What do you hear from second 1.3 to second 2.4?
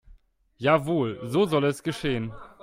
soll es geschehen.